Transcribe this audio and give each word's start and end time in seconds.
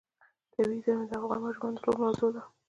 طبیعي 0.53 0.79
زیرمې 0.85 1.05
د 1.09 1.11
افغان 1.19 1.39
ماشومانو 1.45 1.77
د 1.79 1.81
لوبو 1.85 2.01
موضوع 2.03 2.29
ده. 2.35 2.41